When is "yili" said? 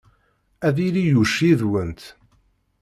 0.83-1.03